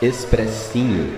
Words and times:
Expressinho. 0.00 1.10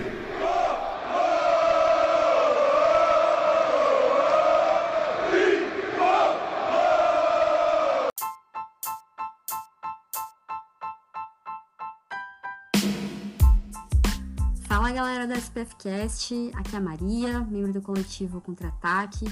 Fala 14.63 14.91
galera 14.91 15.27
da 15.27 15.35
SPFcast, 15.35 16.51
aqui 16.55 16.75
é 16.75 16.77
a 16.79 16.81
Maria, 16.81 17.39
membro 17.41 17.71
do 17.71 17.83
coletivo 17.83 18.41
Contra-Ataque. 18.41 19.25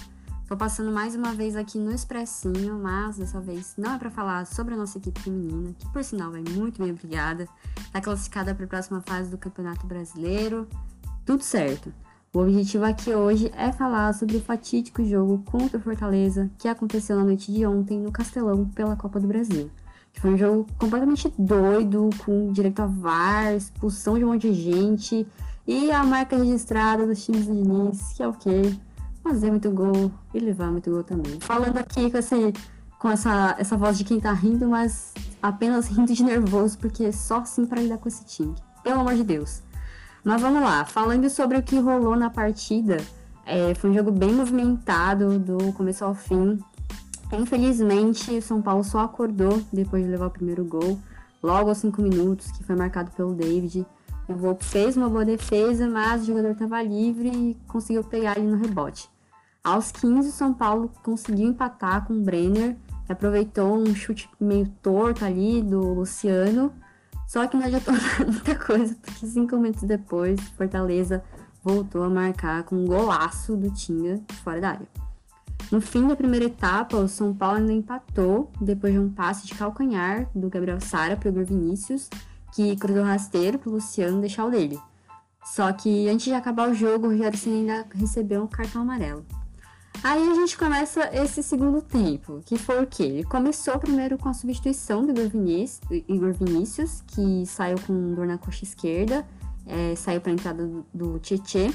Tô 0.50 0.58
passando 0.58 0.92
mais 0.92 1.14
uma 1.14 1.32
vez 1.32 1.56
aqui 1.56 1.78
no 1.78 1.92
Expressinho, 1.92 2.80
mas 2.82 3.18
dessa 3.18 3.40
vez 3.40 3.76
não 3.78 3.94
é 3.94 4.00
para 4.00 4.10
falar 4.10 4.48
sobre 4.48 4.74
a 4.74 4.78
nossa 4.78 4.98
equipe 4.98 5.22
feminina, 5.22 5.76
que 5.78 5.88
por 5.90 6.04
sinal 6.04 6.36
é 6.36 6.42
muito 6.42 6.82
bem 6.82 6.90
obrigada, 6.90 7.48
tá 7.94 8.02
classificada 8.02 8.56
para 8.56 8.66
a 8.66 8.68
próxima 8.68 9.00
fase 9.00 9.30
do 9.30 9.38
Campeonato 9.38 9.86
Brasileiro. 9.86 10.68
Tudo 11.24 11.44
certo. 11.44 11.94
O 12.34 12.40
objetivo 12.40 12.84
aqui 12.84 13.14
hoje 13.14 13.52
é 13.56 13.72
falar 13.72 14.12
sobre 14.16 14.38
o 14.38 14.42
fatídico 14.42 15.06
jogo 15.06 15.44
contra 15.46 15.78
o 15.78 15.82
Fortaleza 15.82 16.50
que 16.58 16.68
aconteceu 16.68 17.16
na 17.16 17.24
noite 17.24 17.54
de 17.54 17.64
ontem 17.68 18.00
no 18.00 18.12
Castelão 18.12 18.66
pela 18.70 18.96
Copa 18.96 19.20
do 19.20 19.28
Brasil. 19.28 19.70
Que 20.12 20.20
foi 20.20 20.34
um 20.34 20.38
jogo 20.38 20.66
completamente 20.80 21.32
doido, 21.38 22.10
com 22.26 22.52
direito 22.52 22.80
a 22.80 22.88
VAR, 22.88 23.54
expulsão 23.54 24.18
de 24.18 24.26
um 24.26 24.30
monte 24.30 24.52
de 24.52 24.56
gente 24.56 25.28
e 25.68 25.92
a 25.92 26.04
marca 26.04 26.36
registrada 26.36 27.06
dos 27.06 27.24
times 27.24 27.46
do 27.46 27.54
Diniz, 27.54 28.14
que 28.14 28.24
é 28.24 28.28
o 28.28 28.34
quê? 28.34 28.76
Fazer 29.24 29.52
muito 29.52 29.70
gol 29.72 30.12
e 30.34 30.40
levar 30.40 30.72
muito 30.72 30.90
gol 30.90 31.04
também. 31.04 31.40
Falando 31.40 31.78
aqui 31.78 32.10
com, 32.10 32.18
esse, 32.18 32.54
com 32.98 33.10
essa, 33.10 33.56
essa 33.60 33.78
voz 33.78 33.98
de 33.98 34.04
quem 34.04 34.20
tá 34.20 34.32
rindo, 34.34 34.68
mas 34.68 35.14
apenas 35.42 35.88
rindo 35.88 36.14
de 36.14 36.24
nervoso, 36.24 36.78
porque 36.78 37.06
é 37.06 37.12
só 37.12 37.40
assim 37.40 37.66
para 37.66 37.82
lidar 37.82 37.98
com 37.98 38.08
esse 38.08 38.26
time. 38.26 38.56
Pelo 38.84 39.02
amor 39.02 39.16
de 39.16 39.24
Deus. 39.24 39.62
Mas 40.24 40.42
vamos 40.42 40.62
lá, 40.62 40.86
falando 40.86 41.30
sobre 41.30 41.58
o 41.58 41.64
que 41.64 41.80
rolou 41.80 42.16
na 42.16 42.30
partida, 42.30 42.98
é, 43.46 43.74
foi 43.74 43.90
um 43.90 43.94
jogo 43.94 44.12
bem 44.12 44.34
movimentado 44.34 45.40
do 45.40 45.74
começo 45.74 46.04
ao 46.04 46.14
fim. 46.14 46.60
Infelizmente, 47.32 48.38
o 48.38 48.42
São 48.42 48.62
Paulo 48.62 48.84
só 48.84 49.00
acordou 49.00 49.62
depois 49.72 50.04
de 50.04 50.10
levar 50.10 50.28
o 50.28 50.32
primeiro 50.32 50.66
gol, 50.66 51.00
logo 51.42 51.70
aos 51.70 51.78
5 51.80 52.02
minutos, 52.02 52.52
que 52.52 52.64
foi 52.64 52.76
marcado 52.76 53.12
pelo 53.12 53.34
David. 53.34 53.86
O 54.30 54.36
Volpe 54.36 54.64
fez 54.64 54.96
uma 54.96 55.10
boa 55.10 55.26
defesa, 55.26 55.90
mas 55.90 56.22
o 56.22 56.26
jogador 56.28 56.52
estava 56.52 56.84
livre 56.84 57.30
e 57.30 57.58
conseguiu 57.68 58.04
pegar 58.04 58.38
ele 58.38 58.46
no 58.46 58.58
rebote. 58.58 59.10
Aos 59.64 59.92
15, 59.92 60.30
o 60.30 60.32
São 60.32 60.54
Paulo 60.54 60.92
conseguiu 61.04 61.50
empatar 61.50 62.06
com 62.06 62.14
o 62.14 62.22
Brenner, 62.22 62.78
que 63.08 63.12
aproveitou 63.12 63.76
um 63.76 63.96
chute 63.96 64.30
meio 64.40 64.68
torto 64.84 65.26
ali 65.26 65.64
do 65.64 65.80
Luciano. 65.96 66.72
Só 67.28 67.48
que 67.48 67.58
não 67.58 67.66
adiantou 67.66 67.92
muita 68.24 68.54
coisa, 68.54 68.96
porque 69.02 69.26
cinco 69.26 69.58
minutos 69.58 69.82
depois, 69.82 70.40
Fortaleza 70.56 71.24
voltou 71.64 72.04
a 72.04 72.10
marcar 72.10 72.64
com 72.66 72.76
um 72.76 72.86
golaço 72.86 73.58
do 73.58 73.72
Tinga 73.72 74.22
fora 74.44 74.62
da 74.62 74.70
área. 74.70 74.88
No 75.72 75.82
fim 75.82 76.08
da 76.08 76.16
primeira 76.16 76.46
etapa, 76.46 76.98
o 76.98 77.08
São 77.08 77.34
Paulo 77.34 77.58
ainda 77.58 77.74
empatou 77.74 78.52
depois 78.62 78.94
de 78.94 79.00
um 79.00 79.10
passe 79.10 79.48
de 79.48 79.56
calcanhar 79.56 80.30
do 80.36 80.50
Gabriel 80.50 80.80
Sara 80.80 81.18
para 81.18 81.30
o 81.30 81.46
Vinícius, 81.46 82.10
que 82.54 82.76
cruzou 82.76 83.04
rasteiro 83.04 83.60
para 83.60 83.70
o 83.70 83.74
Luciano 83.74 84.20
deixar 84.20 84.46
o 84.46 84.52
dele. 84.52 84.80
Só 85.46 85.72
que 85.72 86.08
antes 86.08 86.26
de 86.26 86.34
acabar 86.34 86.70
o 86.70 86.74
jogo, 86.74 87.08
o 87.08 87.12
Rogério 87.12 87.38
Senna 87.38 87.58
ainda 87.58 87.88
recebeu 87.96 88.44
um 88.44 88.48
cartão 88.48 88.82
amarelo. 88.82 89.26
Aí 90.04 90.30
a 90.30 90.34
gente 90.34 90.58
começa 90.58 91.10
esse 91.14 91.44
segundo 91.44 91.82
tempo, 91.82 92.42
que 92.46 92.58
foi 92.58 92.82
o 92.82 92.88
quê? 92.88 93.04
Ele 93.04 93.24
começou 93.24 93.78
primeiro 93.80 94.18
com 94.18 94.30
a 94.30 94.34
substituição 94.34 95.06
do 95.06 95.12
Igor 96.08 96.34
Vinícius 96.34 97.04
que 97.08 97.46
saiu 97.46 97.78
com 97.86 98.14
dor 98.14 98.26
na 98.26 98.38
coxa 98.38 98.64
esquerda, 98.64 99.28
é, 99.66 99.96
saiu 99.96 100.22
para 100.22 100.32
a 100.32 100.34
entrada 100.34 100.66
do, 100.66 100.86
do 100.94 101.20
Tietê. 101.20 101.70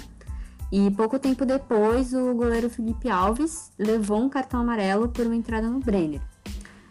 E 0.72 0.91
pouco 0.92 1.19
tempo 1.19 1.44
depois, 1.44 2.14
o 2.14 2.34
goleiro 2.34 2.70
Felipe 2.70 3.11
Alves 3.11 3.71
levou 3.78 4.22
um 4.22 4.28
cartão 4.28 4.60
amarelo 4.60 5.09
por 5.09 5.27
uma 5.27 5.37
entrada 5.37 5.69
no 5.69 5.78
Brenner. 5.78 6.22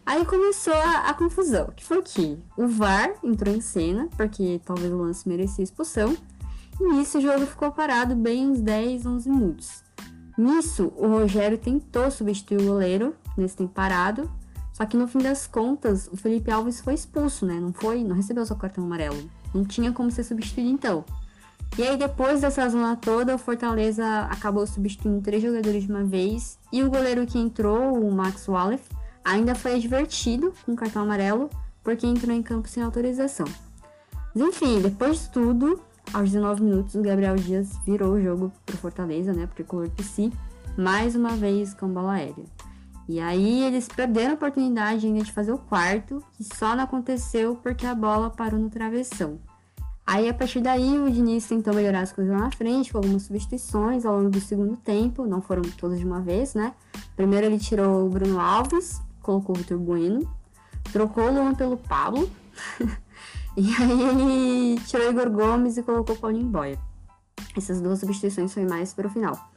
Aí 0.06 0.26
começou 0.26 0.74
a, 0.74 1.10
a 1.10 1.14
confusão, 1.14 1.68
que 1.76 1.84
foi 1.84 2.02
que 2.02 2.38
o 2.58 2.68
VAR 2.68 3.14
entrou 3.24 3.56
em 3.56 3.62
cena, 3.62 4.10
porque 4.18 4.60
talvez 4.66 4.92
o 4.92 4.98
lance 4.98 5.28
merecia 5.28 5.64
expulsão, 5.64 6.16
e 6.80 6.84
nisso 6.94 7.20
o 7.20 7.22
jogo 7.22 7.46
ficou 7.46 7.72
parado 7.72 8.16
bem 8.16 8.50
uns 8.50 8.60
10, 8.60 9.06
11 9.06 9.30
minutos. 9.30 9.84
Nisso, 10.38 10.92
o 10.98 11.08
Rogério 11.08 11.58
tentou 11.58 12.10
substituir 12.12 12.62
o 12.62 12.66
goleiro 12.66 13.16
nesse 13.38 13.56
tempo 13.56 13.72
parado, 13.72 14.30
só 14.74 14.86
que 14.86 14.98
no 14.98 15.08
fim 15.08 15.20
das 15.20 15.46
contas, 15.46 16.10
o 16.12 16.18
Felipe 16.18 16.52
Alves 16.52 16.82
foi 16.82 16.96
expulso, 16.96 17.46
né? 17.46 17.60
Não 17.60 17.72
foi, 17.72 18.04
não 18.04 18.16
recebeu 18.16 18.44
seu 18.46 18.56
cartão 18.56 18.84
amarelo. 18.84 19.30
Não 19.54 19.64
tinha 19.64 19.92
como 19.92 20.10
ser 20.10 20.24
substituído 20.24 20.70
então. 20.70 21.06
E 21.78 21.84
aí 21.84 21.96
depois 21.96 22.42
dessa 22.42 22.68
zona 22.68 22.96
toda, 22.96 23.36
o 23.36 23.38
Fortaleza 23.38 24.06
acabou 24.32 24.66
substituindo 24.66 25.22
três 25.22 25.42
jogadores 25.42 25.84
de 25.84 25.92
uma 25.92 26.04
vez 26.04 26.60
e 26.72 26.84
o 26.84 26.90
goleiro 26.90 27.26
que 27.26 27.38
entrou, 27.38 28.00
o 28.00 28.12
Max 28.12 28.48
Wallace, 28.48 28.84
ainda 29.24 29.56
foi 29.56 29.76
advertido 29.76 30.54
com 30.66 30.76
cartão 30.76 31.04
amarelo 31.04 31.50
porque 31.84 32.08
entrou 32.08 32.36
em 32.36 32.42
campo 32.42 32.68
sem 32.68 32.82
autorização. 32.82 33.48
Mas 34.34 34.48
enfim, 34.48 34.82
depois 34.82 35.22
de 35.22 35.30
tudo, 35.30 35.80
aos 36.12 36.32
19 36.32 36.64
minutos, 36.64 36.96
o 36.96 37.02
Gabriel 37.02 37.36
Dias 37.36 37.78
virou 37.86 38.14
o 38.14 38.22
jogo 38.22 38.52
pro 38.66 38.78
Fortaleza, 38.78 39.34
né, 39.34 39.46
pro 39.46 39.56
tricolor 39.56 39.90
PC, 39.90 40.32
mais 40.78 41.16
uma 41.16 41.36
vez 41.36 41.74
com 41.74 41.88
bola 41.88 42.14
aérea. 42.14 42.46
E 43.08 43.20
aí 43.20 43.64
eles 43.64 43.88
perderam 43.88 44.32
a 44.32 44.36
oportunidade 44.36 45.06
ainda 45.06 45.24
de 45.24 45.32
fazer 45.32 45.52
o 45.52 45.58
quarto, 45.58 46.24
que 46.34 46.44
só 46.44 46.76
não 46.76 46.84
aconteceu 46.86 47.56
porque 47.62 47.86
a 47.86 47.94
bola 47.94 48.30
parou 48.30 48.60
no 48.60 48.70
travessão. 48.70 49.40
Aí 50.06 50.28
a 50.28 50.34
partir 50.34 50.60
daí 50.60 51.00
o 51.00 51.10
Diniz 51.10 51.46
tentou 51.46 51.74
melhorar 51.74 52.02
as 52.02 52.12
coisas 52.12 52.34
lá 52.34 52.40
na 52.42 52.52
frente, 52.52 52.92
com 52.92 52.98
algumas 52.98 53.24
substituições 53.24 54.06
ao 54.06 54.18
longo 54.18 54.30
do 54.30 54.40
segundo 54.40 54.76
tempo, 54.78 55.26
não 55.26 55.42
foram 55.42 55.62
todas 55.78 56.00
de 56.00 56.06
uma 56.06 56.22
vez, 56.22 56.54
né? 56.54 56.74
Primeiro 57.16 57.46
ele 57.46 57.58
tirou 57.58 58.06
o 58.06 58.10
Bruno 58.10 58.40
Alves, 58.40 59.02
colocou 59.24 59.56
o 59.56 59.58
Vitor 59.58 59.80
Bueno, 59.80 60.32
trocou 60.92 61.24
o 61.24 61.34
Luan 61.34 61.56
pelo 61.56 61.78
Pablo, 61.78 62.30
e 63.58 63.74
aí 63.74 64.02
ele 64.02 64.82
tirou 64.82 65.10
Igor 65.10 65.32
Gomes 65.32 65.78
e 65.78 65.82
colocou 65.82 66.16
o 66.16 66.20
Paulinho 66.20 66.46
Boia. 66.46 66.78
Essas 67.58 67.82
duas 67.82 68.00
substituições 68.00 68.54
foi 68.54 68.66
mais 68.66 68.94
para 68.94 69.08
o 69.08 69.10
final. 69.10 69.50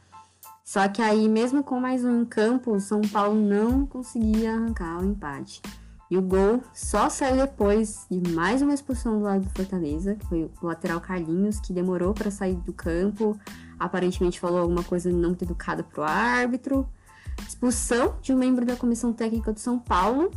Só 0.63 0.87
que 0.87 1.01
aí, 1.01 1.29
mesmo 1.29 1.63
com 1.63 1.79
mais 1.79 2.03
um 2.03 2.21
em 2.21 2.25
campo, 2.25 2.73
o 2.73 2.79
São 2.79 3.01
Paulo 3.01 3.39
não 3.39 3.85
conseguia 3.85 4.53
arrancar 4.53 4.99
o 4.99 5.05
empate. 5.05 5.61
E 6.09 6.17
o 6.17 6.21
gol 6.21 6.61
só 6.73 7.09
saiu 7.09 7.37
depois 7.37 8.05
de 8.09 8.31
mais 8.31 8.61
uma 8.61 8.73
expulsão 8.73 9.17
do 9.17 9.23
lado 9.23 9.43
do 9.43 9.49
Fortaleza, 9.49 10.15
que 10.15 10.25
foi 10.25 10.49
o 10.61 10.65
lateral 10.65 11.01
Carlinhos, 11.01 11.59
que 11.59 11.73
demorou 11.73 12.13
para 12.13 12.31
sair 12.31 12.55
do 12.55 12.71
campo, 12.71 13.37
aparentemente 13.77 14.39
falou 14.39 14.59
alguma 14.59 14.83
coisa 14.83 15.11
não 15.11 15.29
muito 15.29 15.43
educada 15.43 15.83
pro 15.83 16.03
árbitro. 16.03 16.87
Expulsão 17.45 18.15
de 18.21 18.33
um 18.33 18.37
membro 18.37 18.65
da 18.65 18.75
comissão 18.75 19.11
técnica 19.11 19.51
do 19.51 19.59
São 19.59 19.77
Paulo. 19.77 20.31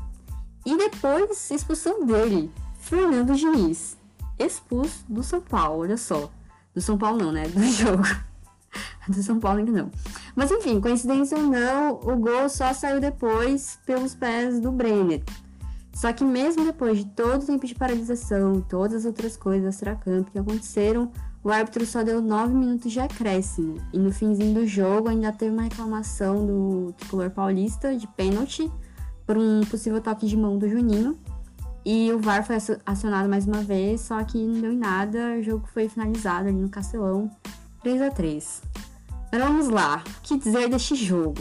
E 0.65 0.77
depois, 0.77 1.50
expulsão 1.50 2.05
dele, 2.05 2.50
Fernando 2.78 3.34
Diniz, 3.34 3.97
expulso 4.38 5.05
do 5.09 5.22
São 5.22 5.41
Paulo, 5.41 5.83
olha 5.83 5.97
só. 5.97 6.31
Do 6.75 6.81
São 6.81 6.99
Paulo 6.99 7.19
não, 7.19 7.33
né? 7.33 7.49
Do 7.49 7.62
jogo. 7.71 8.03
do 9.09 9.22
São 9.22 9.41
Paulo 9.41 9.59
ainda 9.59 9.72
não. 9.72 9.91
Mas 10.34 10.50
enfim, 10.50 10.81
coincidência 10.81 11.38
ou 11.38 11.44
não, 11.44 11.94
o 11.94 12.16
gol 12.16 12.49
só 12.49 12.72
saiu 12.72 13.00
depois 13.00 13.78
pelos 13.87 14.15
pés 14.15 14.61
do 14.61 14.71
Brenner. 14.71 15.22
Só 15.93 16.12
que 16.12 16.25
mesmo 16.25 16.65
depois 16.65 16.99
de 16.99 17.05
todo 17.06 17.43
o 17.43 17.47
tempo 17.47 17.67
de 17.67 17.75
paralisação, 17.75 18.61
todas 18.61 18.99
as 18.99 19.05
outras 19.05 19.37
coisas 19.37 19.75
extra-campo 19.75 20.31
que 20.31 20.38
aconteceram, 20.38 21.11
o 21.42 21.50
árbitro 21.50 21.86
só 21.86 22.02
deu 22.02 22.20
9 22.20 22.52
minutos 22.52 22.92
de 22.92 23.00
acréscimo. 23.00 23.76
E 23.92 23.98
no 23.98 24.12
finzinho 24.12 24.54
do 24.54 24.66
jogo 24.66 25.08
ainda 25.08 25.32
teve 25.32 25.52
uma 25.52 25.62
reclamação 25.62 26.46
do 26.46 26.94
tricolor 26.98 27.30
paulista 27.30 27.96
de 27.96 28.06
pênalti 28.06 28.70
por 29.26 29.38
um 29.38 29.60
possível 29.62 30.00
toque 30.00 30.26
de 30.26 30.36
mão 30.36 30.58
do 30.58 30.68
Juninho. 30.68 31.18
E 31.84 32.12
o 32.12 32.18
VAR 32.18 32.44
foi 32.44 32.56
acionado 32.84 33.28
mais 33.28 33.46
uma 33.46 33.62
vez, 33.62 34.02
só 34.02 34.22
que 34.22 34.36
não 34.44 34.60
deu 34.60 34.72
em 34.72 34.76
nada, 34.76 35.37
o 35.38 35.42
jogo 35.42 35.66
foi 35.72 35.88
finalizado 35.88 36.48
ali 36.48 36.60
no 36.60 36.69
Castelão, 36.69 37.31
3 37.82 38.02
a 38.02 38.10
3 38.10 38.62
Mas 39.32 39.43
vamos 39.43 39.69
lá, 39.69 40.04
o 40.19 40.20
que 40.22 40.36
dizer 40.36 40.69
deste 40.69 40.94
jogo? 40.94 41.40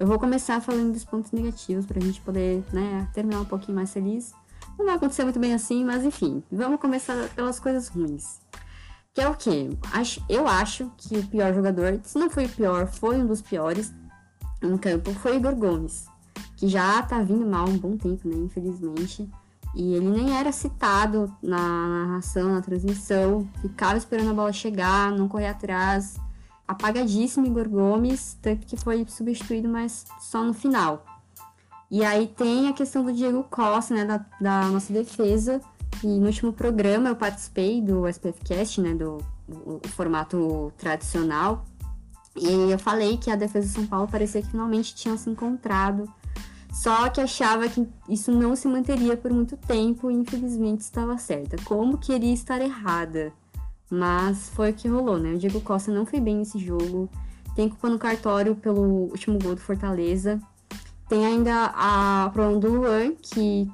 Eu 0.00 0.06
vou 0.06 0.18
começar 0.18 0.60
falando 0.62 0.92
dos 0.92 1.04
pontos 1.04 1.32
negativos 1.32 1.84
pra 1.84 2.00
gente 2.00 2.20
poder, 2.22 2.64
né, 2.72 3.06
terminar 3.12 3.40
um 3.40 3.44
pouquinho 3.44 3.76
mais 3.76 3.92
feliz. 3.92 4.32
Não 4.78 4.86
vai 4.86 4.94
acontecer 4.94 5.22
muito 5.22 5.38
bem 5.38 5.52
assim, 5.52 5.84
mas 5.84 6.02
enfim, 6.02 6.42
vamos 6.50 6.80
começar 6.80 7.28
pelas 7.34 7.60
coisas 7.60 7.88
ruins. 7.88 8.43
Que 9.14 9.20
é 9.20 9.28
o 9.28 9.36
quê? 9.36 9.70
Eu 10.28 10.48
acho 10.48 10.90
que 10.96 11.16
o 11.16 11.26
pior 11.28 11.54
jogador, 11.54 12.00
se 12.02 12.18
não 12.18 12.28
foi 12.28 12.46
o 12.46 12.48
pior, 12.48 12.88
foi 12.88 13.16
um 13.16 13.26
dos 13.26 13.40
piores 13.40 13.94
em 14.60 14.76
campo, 14.76 15.14
foi 15.14 15.36
Igor 15.36 15.54
Gomes, 15.54 16.06
que 16.56 16.66
já 16.66 17.00
tá 17.00 17.22
vindo 17.22 17.46
mal 17.46 17.68
um 17.68 17.78
bom 17.78 17.96
tempo, 17.96 18.26
né, 18.26 18.34
infelizmente. 18.34 19.30
E 19.72 19.94
ele 19.94 20.08
nem 20.08 20.36
era 20.36 20.50
citado 20.50 21.32
na 21.40 22.06
narração, 22.06 22.54
na 22.54 22.60
transmissão, 22.60 23.48
ficava 23.62 23.96
esperando 23.96 24.30
a 24.30 24.34
bola 24.34 24.52
chegar, 24.52 25.12
não 25.12 25.28
correr 25.28 25.48
atrás. 25.48 26.16
Apagadíssimo 26.66 27.46
Igor 27.46 27.68
Gomes, 27.68 28.36
tanto 28.42 28.66
que 28.66 28.76
foi 28.76 29.06
substituído, 29.06 29.68
mas 29.68 30.06
só 30.18 30.42
no 30.42 30.52
final. 30.52 31.04
E 31.88 32.04
aí 32.04 32.26
tem 32.26 32.68
a 32.68 32.72
questão 32.72 33.04
do 33.04 33.12
Diego 33.12 33.44
Costa, 33.44 33.94
né, 33.94 34.04
da, 34.04 34.26
da 34.40 34.68
nossa 34.68 34.92
defesa, 34.92 35.60
E 36.04 36.06
no 36.06 36.26
último 36.26 36.52
programa 36.52 37.08
eu 37.08 37.16
participei 37.16 37.80
do 37.80 38.06
SPFcast, 38.06 38.78
né, 38.80 38.94
do 38.94 39.18
o, 39.48 39.80
o 39.82 39.88
formato 39.88 40.70
tradicional, 40.76 41.64
e 42.36 42.70
eu 42.70 42.78
falei 42.78 43.16
que 43.16 43.30
a 43.30 43.36
defesa 43.36 43.66
de 43.66 43.72
São 43.72 43.86
Paulo 43.86 44.06
parecia 44.06 44.42
que 44.42 44.50
finalmente 44.50 44.94
tinha 44.94 45.16
se 45.16 45.30
encontrado, 45.30 46.06
só 46.70 47.08
que 47.08 47.20
achava 47.20 47.68
que 47.68 47.88
isso 48.08 48.32
não 48.32 48.54
se 48.54 48.68
manteria 48.68 49.16
por 49.16 49.32
muito 49.32 49.56
tempo 49.56 50.10
e 50.10 50.14
infelizmente 50.14 50.80
estava 50.80 51.16
certa. 51.16 51.56
Como 51.64 51.96
queria 51.96 52.34
estar 52.34 52.60
errada? 52.60 53.32
Mas 53.88 54.50
foi 54.50 54.72
o 54.72 54.74
que 54.74 54.88
rolou, 54.88 55.18
né? 55.18 55.32
O 55.32 55.38
Diego 55.38 55.60
Costa 55.60 55.92
não 55.92 56.04
foi 56.04 56.20
bem 56.20 56.36
nesse 56.36 56.58
jogo. 56.58 57.08
Tem 57.54 57.68
culpa 57.68 57.88
no 57.88 57.98
cartório 57.98 58.56
pelo 58.56 58.82
último 58.82 59.38
gol 59.38 59.54
do 59.54 59.60
Fortaleza. 59.60 60.40
Tem 61.08 61.24
ainda 61.24 61.72
a 61.76 62.28
problema 62.32 62.60
do 62.60 62.68
Luan, 62.72 63.12
que 63.22 63.70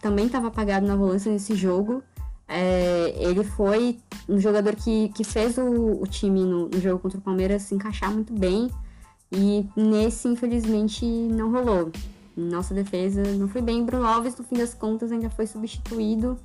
também 0.00 0.26
estava 0.26 0.48
apagado 0.48 0.86
na 0.86 0.96
volância 0.96 1.30
nesse 1.30 1.54
jogo. 1.54 2.02
É, 2.48 3.14
ele 3.16 3.42
foi 3.44 3.98
um 4.28 4.38
jogador 4.38 4.76
que, 4.76 5.08
que 5.10 5.24
fez 5.24 5.56
o, 5.56 6.02
o 6.02 6.06
time 6.06 6.40
no, 6.44 6.68
no, 6.68 6.80
jogo 6.80 6.98
contra 6.98 7.18
o 7.18 7.22
Palmeiras 7.22 7.62
se 7.62 7.74
encaixar 7.74 8.12
muito 8.12 8.32
bem. 8.32 8.70
E 9.30 9.66
nesse, 9.74 10.28
infelizmente, 10.28 11.04
não 11.04 11.50
rolou. 11.50 11.90
Nossa 12.36 12.74
defesa 12.74 13.22
não 13.34 13.48
foi 13.48 13.62
bem. 13.62 13.84
Bruno 13.84 14.06
Alves, 14.06 14.36
no 14.36 14.44
fim 14.44 14.56
das 14.56 14.74
contas, 14.74 15.10
ainda 15.10 15.30
foi 15.30 15.46
substituído. 15.46 16.38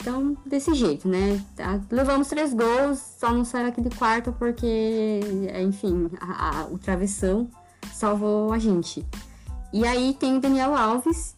Então, 0.00 0.36
desse 0.46 0.72
jeito, 0.74 1.08
né? 1.08 1.42
Tá, 1.56 1.80
levamos 1.90 2.28
três 2.28 2.52
gols, 2.54 2.98
só 3.18 3.32
não 3.32 3.44
saiu 3.44 3.68
aquele 3.68 3.90
quarto 3.90 4.32
porque, 4.38 5.20
enfim, 5.62 6.10
a, 6.20 6.60
a, 6.60 6.66
o 6.66 6.78
travessão 6.78 7.50
salvou 7.92 8.52
a 8.52 8.58
gente. 8.58 9.04
E 9.72 9.84
aí 9.84 10.14
tem 10.14 10.36
o 10.36 10.40
Daniel 10.40 10.74
Alves, 10.74 11.34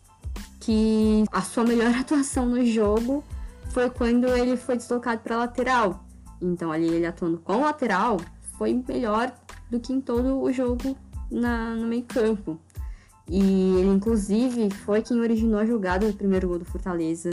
que 0.68 1.24
a 1.32 1.40
sua 1.40 1.64
melhor 1.64 1.90
atuação 1.96 2.44
no 2.44 2.62
jogo 2.66 3.24
foi 3.70 3.88
quando 3.88 4.28
ele 4.28 4.54
foi 4.54 4.76
deslocado 4.76 5.22
para 5.22 5.38
lateral. 5.38 6.04
Então 6.42 6.70
ali 6.70 6.88
ele 6.88 7.06
atuando 7.06 7.38
com 7.38 7.62
lateral 7.62 8.18
foi 8.58 8.74
melhor 8.86 9.32
do 9.70 9.80
que 9.80 9.94
em 9.94 10.00
todo 10.00 10.38
o 10.42 10.52
jogo 10.52 10.94
na, 11.30 11.74
no 11.74 11.86
meio 11.86 12.02
campo. 12.02 12.60
E 13.30 13.40
ele 13.78 13.88
inclusive 13.88 14.68
foi 14.70 15.00
quem 15.00 15.18
originou 15.18 15.58
a 15.58 15.64
jogada 15.64 16.06
do 16.06 16.12
primeiro 16.14 16.48
gol 16.48 16.58
do 16.58 16.66
Fortaleza. 16.66 17.30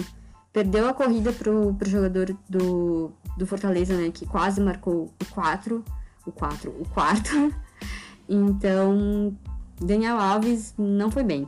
Perdeu 0.53 0.87
a 0.87 0.93
corrida 0.93 1.33
pro, 1.33 1.73
pro 1.73 1.89
jogador 1.89 2.33
do, 2.49 3.11
do 3.37 3.45
Fortaleza, 3.45 3.97
né? 3.97 4.11
Que 4.11 4.25
quase 4.25 4.61
marcou 4.61 5.13
o 5.21 5.25
4. 5.33 5.83
O 6.25 6.31
4, 6.31 6.71
o 6.71 6.87
quarto. 6.89 7.53
Então, 8.27 9.37
Daniel 9.79 10.17
Alves 10.17 10.73
não 10.79 11.11
foi 11.11 11.23
bem. 11.23 11.47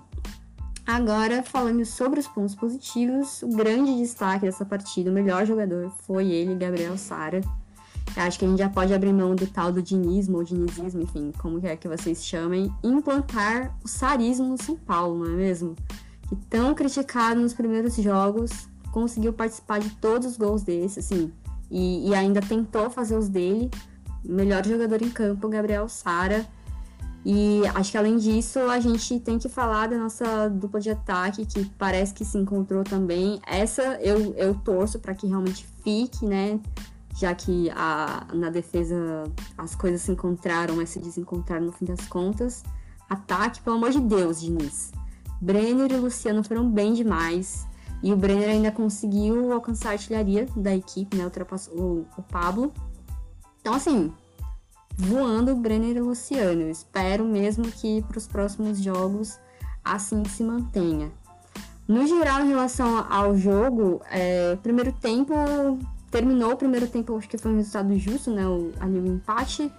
Agora, 0.88 1.44
falando 1.44 1.84
sobre 1.84 2.18
os 2.18 2.30
pontos 2.30 2.56
positivos, 2.56 3.44
o 3.44 3.50
grande 3.50 3.94
destaque 3.98 4.46
dessa 4.46 4.64
partida, 4.64 5.12
o 5.12 5.14
melhor 5.14 5.46
jogador 5.46 5.92
foi 6.04 6.32
ele, 6.32 6.56
Gabriel 6.56 6.98
Sara. 6.98 7.42
Acho 8.16 8.40
que 8.40 8.46
a 8.46 8.48
gente 8.48 8.60
já 8.60 8.70
pode 8.70 8.94
abrir 8.94 9.12
mão 9.12 9.36
do 9.36 9.46
tal 9.46 9.70
do 9.70 9.82
dinismo 9.82 10.38
ou 10.38 10.46
dinizismo, 10.46 11.02
enfim, 11.02 11.34
como 11.40 11.60
quer 11.60 11.76
que 11.76 11.90
vocês 11.90 12.24
chamem, 12.24 12.74
e 12.82 12.88
implantar 12.88 13.78
o 13.84 13.88
sarismo 13.88 14.48
no 14.48 14.64
São 14.64 14.78
Paulo, 14.78 15.26
não 15.26 15.34
é 15.34 15.36
mesmo? 15.36 15.76
Que 16.30 16.38
tão 16.50 16.74
criticado 16.74 17.42
nos 17.42 17.54
primeiros 17.54 17.94
jogos, 17.98 18.70
conseguiu 18.90 19.34
participar 19.34 19.82
de 19.82 19.90
todos 19.90 20.26
os 20.26 20.38
gols 20.38 20.64
desse, 20.64 21.00
assim, 21.00 21.34
e, 21.70 22.08
e 22.08 22.16
ainda 22.16 22.40
tentou 22.40 22.90
fazer 22.90 23.18
os 23.18 23.28
dele. 23.28 23.70
Melhor 24.24 24.66
jogador 24.66 25.02
em 25.02 25.10
campo, 25.10 25.50
Gabriel 25.50 25.90
Sara 25.90 26.48
e 27.30 27.68
acho 27.76 27.92
que 27.92 27.98
além 27.98 28.16
disso, 28.16 28.58
a 28.58 28.80
gente 28.80 29.20
tem 29.20 29.38
que 29.38 29.50
falar 29.50 29.88
da 29.88 29.98
nossa 29.98 30.48
dupla 30.48 30.80
de 30.80 30.92
ataque, 30.92 31.46
que 31.46 31.66
parece 31.78 32.14
que 32.14 32.24
se 32.24 32.38
encontrou 32.38 32.86
também. 32.86 33.38
Essa 33.46 34.00
eu, 34.00 34.34
eu 34.36 34.56
torço 34.56 34.98
para 34.98 35.14
que 35.14 35.28
realmente 35.28 35.68
fique, 35.84 36.26
né? 36.26 36.58
Já 37.18 37.36
que 37.36 37.70
a, 37.72 38.28
na 38.34 38.50
defesa 38.50 39.26
as 39.58 39.76
coisas 39.76 40.04
se 40.04 40.12
encontraram, 40.14 40.78
mas 40.78 40.90
se 40.90 41.00
desencontraram 41.00 41.66
no 41.66 41.74
fim 41.74 41.84
das 41.84 42.08
contas. 42.08 42.64
Ataque, 43.10 43.62
pelo 43.62 43.76
amor 43.76 43.92
de 43.92 44.00
Deus, 44.00 44.40
Diniz. 44.40 44.94
Brenner 45.42 45.92
e 45.92 45.98
Luciano 45.98 46.42
foram 46.46 46.70
bem 46.70 46.94
demais. 46.94 47.68
E 48.02 48.14
o 48.14 48.16
Brenner 48.16 48.52
ainda 48.52 48.72
conseguiu 48.72 49.52
alcançar 49.52 49.90
a 49.90 49.92
artilharia 49.94 50.48
da 50.56 50.74
equipe, 50.74 51.18
né? 51.18 51.26
Ultrapassou 51.26 51.78
o, 51.78 52.08
o 52.18 52.24
Pablo. 52.24 52.72
Então, 53.60 53.74
assim, 53.74 54.14
voando 54.98 55.56
Brenner 55.56 55.96
e 55.96 56.02
Luciano. 56.02 56.64
Eu 56.64 56.72
espero 56.72 57.24
mesmo 57.24 57.66
que 57.66 58.02
para 58.04 58.18
os 58.18 58.28
próximos 58.28 58.80
jogos 58.80 59.40
assim 59.84 60.26
se 60.26 60.44
mantenha. 60.44 61.12
No 61.88 62.06
geral, 62.06 62.42
em 62.42 62.50
relação 62.50 63.06
ao 63.10 63.38
jogo, 63.38 64.02
é, 64.12 64.58
primeiro 64.58 64.92
tempo 64.92 65.34
terminou 66.12 66.52
o 66.52 66.58
primeiro 66.58 66.88
tempo, 66.88 67.16
acho 67.18 67.30
que 67.30 67.38
foi 67.38 67.52
um 67.54 67.58
resultado 67.58 67.98
justo, 67.98 68.32
né? 68.32 68.46
O, 68.46 68.74
ali 68.80 69.00
o 69.00 69.08
empate 69.08 69.72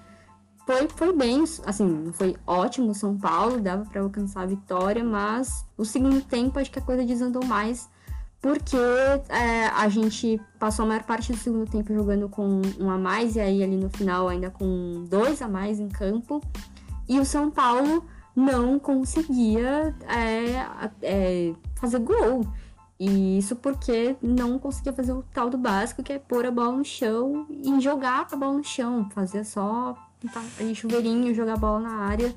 foi, 0.64 0.88
foi 0.88 1.12
bem, 1.14 1.44
assim, 1.66 2.10
foi 2.12 2.36
ótimo 2.46 2.94
São 2.94 3.16
Paulo, 3.16 3.60
dava 3.60 3.84
para 3.86 4.00
alcançar 4.00 4.42
a 4.42 4.46
vitória, 4.46 5.02
mas 5.04 5.64
o 5.76 5.84
segundo 5.84 6.22
tempo 6.22 6.58
acho 6.58 6.70
que 6.70 6.78
a 6.78 6.82
coisa 6.82 7.04
desandou 7.04 7.44
mais 7.44 7.88
porque 8.40 8.76
é, 9.28 9.66
a 9.66 9.88
gente 9.88 10.40
passou 10.58 10.84
a 10.84 10.88
maior 10.88 11.02
parte 11.02 11.32
do 11.32 11.38
segundo 11.38 11.68
tempo 11.68 11.92
jogando 11.92 12.28
com 12.28 12.62
um 12.78 12.88
a 12.88 12.96
mais 12.96 13.34
e 13.36 13.40
aí 13.40 13.62
ali 13.62 13.76
no 13.76 13.90
final 13.90 14.28
ainda 14.28 14.50
com 14.50 15.04
dois 15.08 15.42
a 15.42 15.48
mais 15.48 15.80
em 15.80 15.88
campo. 15.88 16.40
E 17.08 17.18
o 17.18 17.24
São 17.24 17.50
Paulo 17.50 18.04
não 18.36 18.78
conseguia 18.78 19.94
é, 20.06 20.86
é, 21.02 21.54
fazer 21.74 21.98
gol. 21.98 22.46
E 23.00 23.38
isso 23.38 23.56
porque 23.56 24.16
não 24.20 24.58
conseguia 24.58 24.92
fazer 24.92 25.12
o 25.12 25.24
tal 25.32 25.48
do 25.50 25.58
básico 25.58 26.02
que 26.02 26.12
é 26.12 26.18
pôr 26.18 26.46
a 26.46 26.50
bola 26.50 26.72
no 26.72 26.84
chão 26.84 27.46
e 27.48 27.80
jogar 27.80 28.26
a 28.30 28.36
bola 28.36 28.58
no 28.58 28.64
chão. 28.64 29.08
Fazer 29.10 29.44
só 29.44 29.96
tá, 30.32 30.42
chuveirinho 30.74 31.34
jogar 31.34 31.54
a 31.54 31.58
bola 31.58 31.80
na 31.80 31.94
área 32.06 32.34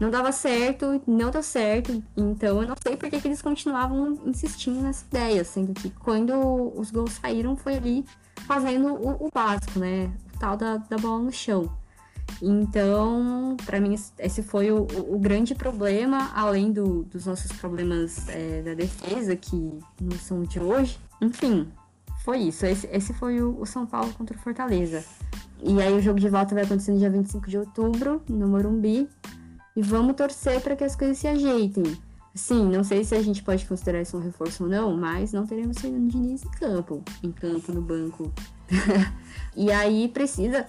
não 0.00 0.10
dava 0.10 0.32
certo, 0.32 1.00
não 1.06 1.30
deu 1.30 1.42
certo. 1.42 2.02
Então 2.16 2.62
eu 2.62 2.68
não 2.68 2.76
sei 2.82 2.96
por 2.96 3.08
que, 3.08 3.20
que 3.20 3.28
eles 3.28 3.42
continuavam 3.42 4.18
insistindo 4.26 4.80
nessa 4.80 5.04
ideia, 5.06 5.44
sendo 5.44 5.72
que 5.72 5.90
quando 5.90 6.32
os 6.76 6.90
gols 6.90 7.12
saíram 7.12 7.56
foi 7.56 7.76
ali 7.76 8.04
fazendo 8.46 8.94
o, 8.94 9.26
o 9.26 9.30
básico, 9.32 9.78
né? 9.78 10.10
O 10.34 10.38
tal 10.38 10.56
da, 10.56 10.76
da 10.76 10.96
bola 10.96 11.22
no 11.22 11.32
chão. 11.32 11.70
Então, 12.40 13.56
para 13.64 13.80
mim, 13.80 13.94
esse 14.18 14.42
foi 14.42 14.72
o, 14.72 14.86
o, 15.08 15.18
grande 15.18 15.54
problema, 15.54 16.30
além 16.34 16.72
do, 16.72 17.04
dos 17.04 17.26
nossos 17.26 17.52
problemas 17.52 18.28
é, 18.28 18.62
da 18.62 18.74
defesa, 18.74 19.36
que 19.36 19.78
não 20.00 20.18
são 20.18 20.42
de 20.42 20.58
hoje. 20.58 20.98
Enfim, 21.20 21.68
foi 22.24 22.38
isso. 22.38 22.64
Esse, 22.66 22.88
esse 22.88 23.12
foi 23.12 23.40
o, 23.40 23.60
o, 23.60 23.66
São 23.66 23.86
Paulo 23.86 24.12
contra 24.14 24.36
o 24.36 24.40
Fortaleza. 24.40 25.04
E 25.62 25.80
aí 25.80 25.92
o 25.92 26.00
jogo 26.00 26.18
de 26.18 26.28
volta 26.28 26.54
vai 26.54 26.64
acontecer 26.64 26.92
no 26.92 26.98
dia 26.98 27.10
25 27.10 27.48
de 27.48 27.58
outubro, 27.58 28.22
no 28.28 28.48
Morumbi 28.48 29.08
e 29.74 29.82
vamos 29.82 30.16
torcer 30.16 30.60
para 30.60 30.76
que 30.76 30.84
as 30.84 30.96
coisas 30.96 31.18
se 31.18 31.26
ajeitem. 31.26 31.96
Sim, 32.34 32.64
não 32.70 32.82
sei 32.82 33.04
se 33.04 33.14
a 33.14 33.22
gente 33.22 33.42
pode 33.42 33.66
considerar 33.66 34.00
isso 34.00 34.16
um 34.16 34.20
reforço 34.20 34.64
ou 34.64 34.70
não, 34.70 34.96
mas 34.96 35.32
não 35.32 35.46
teremos 35.46 35.78
Fernando 35.78 36.10
Diniz 36.10 36.42
em 36.42 36.50
campo, 36.50 37.02
em 37.22 37.30
campo, 37.30 37.72
no 37.72 37.82
banco. 37.82 38.32
e 39.54 39.70
aí 39.70 40.08
precisa, 40.08 40.66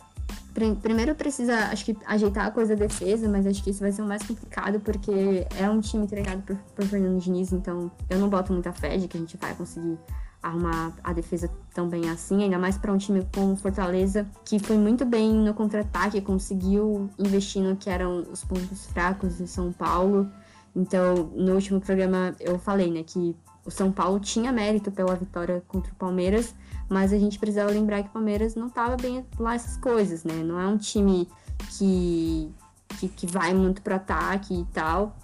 primeiro 0.82 1.16
precisa, 1.16 1.56
acho 1.68 1.86
que 1.86 1.98
ajeitar 2.06 2.48
a 2.48 2.52
coisa 2.52 2.76
da 2.76 2.86
defesa, 2.86 3.30
mas 3.30 3.48
acho 3.48 3.64
que 3.64 3.70
isso 3.70 3.80
vai 3.80 3.94
ser 3.94 4.02
o 4.02 4.06
mais 4.06 4.24
complicado 4.24 4.82
porque 4.82 5.48
é 5.58 5.70
um 5.70 5.80
time 5.80 6.06
treinado 6.06 6.42
por, 6.42 6.58
por 6.76 6.86
Fernando 6.86 7.20
Diniz, 7.20 7.54
então 7.54 7.90
eu 8.10 8.20
não 8.20 8.28
boto 8.28 8.52
muita 8.52 8.74
fé 8.74 8.98
de 8.98 9.08
que 9.08 9.16
a 9.16 9.20
gente 9.22 9.38
vai 9.38 9.56
conseguir 9.56 9.98
arrumar 10.44 10.94
a 11.02 11.14
defesa 11.14 11.50
tão 11.74 11.88
bem 11.88 12.10
assim, 12.10 12.44
ainda 12.44 12.60
mais 12.60 12.78
para 12.78 12.92
um 12.92 12.98
time 12.98 13.26
como 13.34 13.56
Fortaleza, 13.56 14.28
que 14.44 14.60
foi 14.60 14.78
muito 14.78 15.06
bem 15.06 15.34
no 15.34 15.54
contra-ataque, 15.54 16.20
conseguiu 16.20 17.10
investir 17.18 17.64
no 17.64 17.78
que 17.78 17.90
eram 17.90 18.26
os 18.30 18.44
pontos 18.44 18.86
fracos 18.88 19.38
do 19.38 19.48
São 19.48 19.72
Paulo. 19.72 20.30
Então, 20.76 21.32
no 21.34 21.54
último 21.54 21.80
programa 21.80 22.36
eu 22.40 22.60
falei, 22.60 22.92
né, 22.92 23.04
que 23.04 23.36
o 23.66 23.72
São 23.72 23.92
Paulo 23.92 24.20
tinha 24.20 24.52
mérito 24.52 24.92
pela 24.92 25.16
vitória 25.16 25.64
contra 25.68 25.92
o 25.92 25.96
Palmeiras, 25.96 26.54
mas 26.90 27.14
a 27.14 27.18
gente 27.18 27.40
precisava 27.40 27.72
lembrar 27.72 28.04
que 28.04 28.10
o 28.10 28.12
Palmeiras 28.12 28.56
não 28.56 28.68
estava 28.68 28.98
bem 28.98 29.26
lá 29.40 29.56
essas 29.56 29.78
coisas, 29.78 30.26
né? 30.26 30.36
Não 30.44 30.60
é 30.60 30.68
um 30.68 30.78
time 30.78 31.30
que, 31.78 32.52
que, 33.00 33.08
que 33.08 33.26
vai 33.26 33.54
muito 33.54 33.82
para 33.82 33.96
ataque 33.96 34.54
e 34.54 34.66
tal. 34.66 35.16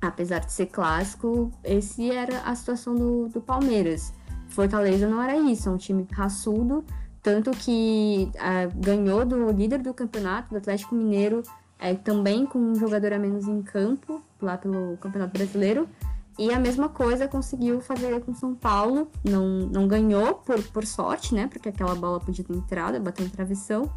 Apesar 0.00 0.40
de 0.40 0.52
ser 0.52 0.66
clássico, 0.66 1.50
esse 1.64 2.10
era 2.10 2.40
a 2.42 2.54
situação 2.54 2.94
do, 2.94 3.28
do 3.28 3.40
Palmeiras. 3.40 4.12
Fortaleza 4.52 5.08
não 5.08 5.22
era 5.22 5.36
isso, 5.36 5.68
é 5.68 5.72
um 5.72 5.76
time 5.76 6.06
raçudo, 6.12 6.84
tanto 7.22 7.50
que 7.52 8.30
é, 8.34 8.68
ganhou 8.74 9.24
do 9.24 9.50
líder 9.50 9.78
do 9.78 9.94
campeonato, 9.94 10.50
do 10.50 10.56
Atlético 10.56 10.94
Mineiro, 10.94 11.42
é, 11.78 11.94
também 11.94 12.46
com 12.46 12.58
um 12.58 12.74
jogador 12.74 13.12
a 13.12 13.18
menos 13.18 13.48
em 13.48 13.62
campo, 13.62 14.22
lá 14.40 14.56
pelo 14.56 14.96
Campeonato 14.98 15.32
Brasileiro. 15.32 15.88
E 16.38 16.50
a 16.52 16.58
mesma 16.58 16.88
coisa 16.88 17.28
conseguiu 17.28 17.80
fazer 17.80 18.20
com 18.20 18.34
São 18.34 18.54
Paulo. 18.54 19.08
Não, 19.22 19.66
não 19.66 19.86
ganhou 19.86 20.34
por, 20.34 20.62
por 20.68 20.86
sorte, 20.86 21.34
né? 21.34 21.46
Porque 21.46 21.68
aquela 21.68 21.94
bola 21.94 22.20
podia 22.20 22.44
ter 22.44 22.54
entrado, 22.54 22.98
bateu 23.00 23.26
em 23.26 23.28
travessão. 23.28 23.90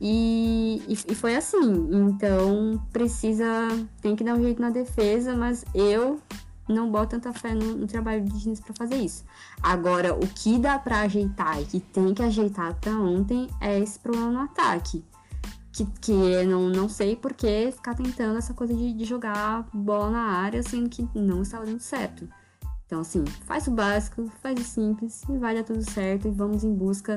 E, 0.00 0.82
e, 0.88 1.12
e, 1.12 1.14
foi 1.14 1.36
assim. 1.36 1.88
Então 1.92 2.82
precisa. 2.92 3.46
Tem 4.00 4.16
que 4.16 4.24
dar 4.24 4.34
um 4.34 4.42
jeito 4.42 4.60
na 4.60 4.70
defesa, 4.70 5.36
mas 5.36 5.64
eu 5.74 6.18
não 6.68 6.90
boto 6.90 7.10
tanta 7.10 7.32
fé 7.32 7.54
no, 7.54 7.74
no 7.76 7.86
trabalho 7.86 8.24
do 8.24 8.38
Diniz 8.38 8.60
para 8.60 8.74
fazer 8.74 8.96
isso. 8.96 9.24
Agora, 9.62 10.14
o 10.14 10.26
que 10.26 10.58
dá 10.58 10.78
para 10.78 11.00
ajeitar 11.00 11.60
e 11.60 11.64
que 11.64 11.80
tem 11.80 12.14
que 12.14 12.22
ajeitar 12.22 12.74
para 12.80 12.92
ontem 12.92 13.48
é 13.60 13.78
esse 13.78 13.98
problema 13.98 14.30
no 14.30 14.40
ataque. 14.40 15.04
Que, 15.72 15.86
que 16.00 16.44
não, 16.44 16.68
não 16.68 16.88
sei 16.88 17.16
por 17.16 17.32
que 17.32 17.72
ficar 17.72 17.94
tentando 17.94 18.36
essa 18.36 18.52
coisa 18.52 18.74
de, 18.74 18.92
de 18.92 19.04
jogar 19.04 19.66
bola 19.72 20.10
na 20.10 20.22
área, 20.22 20.62
sendo 20.62 20.88
que 20.88 21.08
não 21.14 21.42
estava 21.42 21.64
dando 21.64 21.80
certo. 21.80 22.28
Então, 22.86 23.00
assim, 23.00 23.24
faz 23.46 23.66
o 23.66 23.70
básico, 23.70 24.30
faz 24.42 24.60
o 24.60 24.64
simples 24.64 25.22
e 25.30 25.38
vai 25.38 25.54
dar 25.54 25.64
tudo 25.64 25.82
certo 25.82 26.28
e 26.28 26.30
vamos 26.30 26.62
em 26.62 26.74
busca 26.74 27.16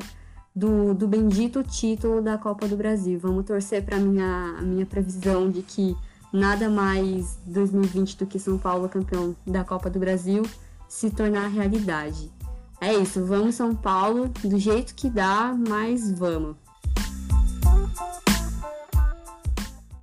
do, 0.55 0.93
do 0.93 1.05
bendito 1.05 1.61
título 1.61 2.21
da 2.21 2.37
Copa 2.37 2.65
do 2.65 2.77
Brasil. 2.77 3.19
Vamos 3.19 3.43
torcer 3.43 3.83
para 3.83 3.97
minha 3.97 4.61
minha 4.61 4.85
previsão 4.85 5.51
de 5.51 5.61
que 5.61 5.97
nada 6.35 6.69
mais 6.69 7.37
2020 7.45 8.17
do 8.17 8.25
que 8.25 8.37
São 8.37 8.57
Paulo 8.57 8.89
campeão 8.89 9.35
da 9.47 9.63
Copa 9.63 9.89
do 9.89 9.99
Brasil 9.99 10.43
se 10.87 11.09
tornar 11.09 11.47
realidade. 11.47 12.31
É 12.79 12.93
isso, 12.93 13.25
vamos 13.25 13.55
São 13.55 13.73
Paulo, 13.73 14.29
do 14.43 14.59
jeito 14.59 14.93
que 14.93 15.09
dá, 15.09 15.55
mas 15.67 16.11
vamos. 16.11 16.64